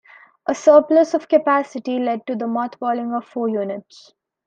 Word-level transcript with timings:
A 0.47 0.55
surplus 0.55 1.13
of 1.13 1.27
capacity 1.27 1.99
led 1.99 2.25
to 2.25 2.35
the 2.35 2.47
mothballing 2.47 3.15
of 3.15 3.23
four 3.23 3.47
units. 3.49 4.15